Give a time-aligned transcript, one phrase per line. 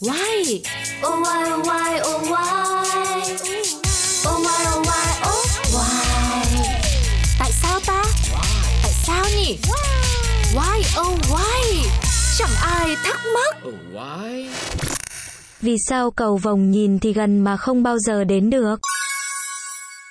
[0.00, 0.62] Why?
[1.02, 2.46] Oh why oh why oh why
[4.26, 6.68] Oh why oh why oh why
[7.38, 8.02] Tại sao ta?
[8.82, 9.58] Tại sao nhỉ?
[10.54, 11.88] Why oh why?
[12.38, 13.56] Chẳng ai thắc mắc.
[13.68, 14.48] Oh, why?
[15.60, 18.80] Vì sao cầu vồng nhìn thì gần mà không bao giờ đến được?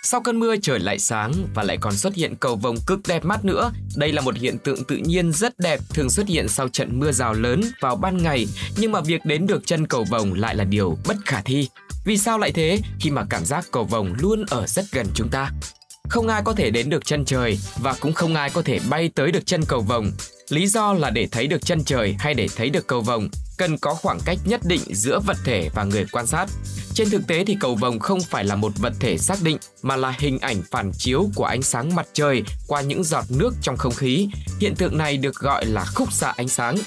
[0.10, 3.26] Sau cơn mưa trời lại sáng và lại còn xuất hiện cầu vồng cực đẹp
[3.26, 3.72] mắt nữa.
[3.96, 7.12] Đây là một hiện tượng tự nhiên rất đẹp thường xuất hiện sau trận mưa
[7.12, 8.48] rào lớn vào ban ngày,
[8.78, 11.70] nhưng mà việc đến được chân cầu vồng lại là điều bất khả thi.
[12.06, 12.80] Vì sao lại thế?
[13.00, 15.52] Khi mà cảm giác cầu vồng luôn ở rất gần chúng ta.
[16.10, 19.10] Không ai có thể đến được chân trời và cũng không ai có thể bay
[19.16, 20.12] tới được chân cầu vồng.
[20.50, 23.78] Lý do là để thấy được chân trời hay để thấy được cầu vồng, cần
[23.78, 26.46] có khoảng cách nhất định giữa vật thể và người quan sát.
[26.94, 29.96] Trên thực tế thì cầu vồng không phải là một vật thể xác định, mà
[29.96, 33.78] là hình ảnh phản chiếu của ánh sáng mặt trời qua những giọt nước trong
[33.78, 34.30] không khí.
[34.60, 36.78] Hiện tượng này được gọi là khúc xạ ánh sáng.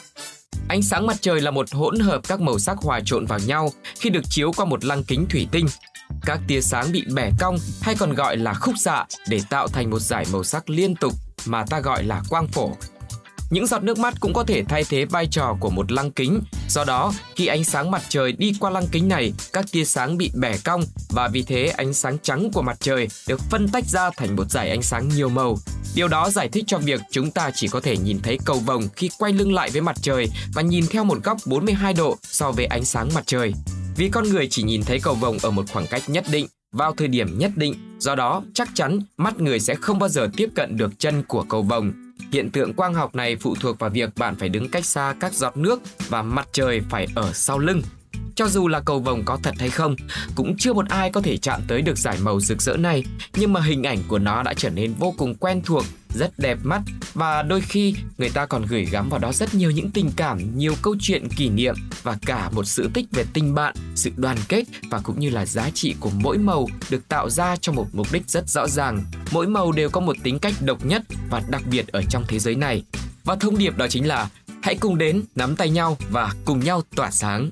[0.68, 3.72] Ánh sáng mặt trời là một hỗn hợp các màu sắc hòa trộn vào nhau
[3.98, 5.66] khi được chiếu qua một lăng kính thủy tinh.
[6.26, 9.90] Các tia sáng bị bẻ cong hay còn gọi là khúc xạ để tạo thành
[9.90, 11.12] một dải màu sắc liên tục
[11.46, 12.76] mà ta gọi là quang phổ.
[13.50, 16.40] Những giọt nước mắt cũng có thể thay thế vai trò của một lăng kính.
[16.68, 20.18] Do đó, khi ánh sáng mặt trời đi qua lăng kính này, các tia sáng
[20.18, 23.84] bị bẻ cong và vì thế ánh sáng trắng của mặt trời được phân tách
[23.84, 25.56] ra thành một dải ánh sáng nhiều màu.
[25.94, 28.88] Điều đó giải thích cho việc chúng ta chỉ có thể nhìn thấy cầu vồng
[28.96, 32.52] khi quay lưng lại với mặt trời và nhìn theo một góc 42 độ so
[32.52, 33.52] với ánh sáng mặt trời.
[33.96, 36.94] Vì con người chỉ nhìn thấy cầu vồng ở một khoảng cách nhất định vào
[36.96, 40.48] thời điểm nhất định, do đó chắc chắn mắt người sẽ không bao giờ tiếp
[40.54, 41.92] cận được chân của cầu vồng.
[42.32, 45.34] Hiện tượng quang học này phụ thuộc vào việc bạn phải đứng cách xa các
[45.34, 47.82] giọt nước và mặt trời phải ở sau lưng.
[48.34, 49.96] Cho dù là cầu vồng có thật hay không,
[50.34, 53.04] cũng chưa một ai có thể chạm tới được giải màu rực rỡ này,
[53.36, 56.58] nhưng mà hình ảnh của nó đã trở nên vô cùng quen thuộc, rất đẹp
[56.62, 56.80] mắt
[57.14, 60.58] và đôi khi người ta còn gửi gắm vào đó rất nhiều những tình cảm,
[60.58, 64.36] nhiều câu chuyện kỷ niệm và cả một sự tích về tình bạn, sự đoàn
[64.48, 67.86] kết và cũng như là giá trị của mỗi màu được tạo ra cho một
[67.92, 69.04] mục đích rất rõ ràng.
[69.32, 72.38] Mỗi màu đều có một tính cách độc nhất và đặc biệt ở trong thế
[72.38, 72.82] giới này.
[73.24, 74.28] Và thông điệp đó chính là
[74.62, 77.50] hãy cùng đến nắm tay nhau và cùng nhau tỏa sáng.